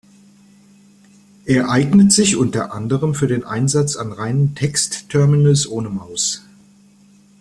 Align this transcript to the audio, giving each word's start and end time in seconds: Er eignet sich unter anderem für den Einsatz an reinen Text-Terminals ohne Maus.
Er 1.45 1.69
eignet 1.69 2.11
sich 2.11 2.35
unter 2.35 2.73
anderem 2.73 3.13
für 3.13 3.27
den 3.27 3.43
Einsatz 3.43 3.95
an 3.97 4.11
reinen 4.11 4.55
Text-Terminals 4.55 5.67
ohne 5.69 5.91
Maus. 5.91 6.41